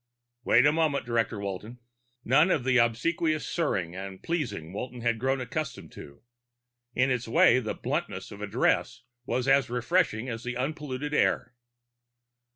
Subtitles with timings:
[0.43, 1.77] "Wait a moment, Director Walton."
[2.25, 6.23] None of the obsequious sirring and pleasing Walton had grown accustomed to.
[6.95, 11.53] In its way, the bluntness of address was as refreshing as the unpolluted air.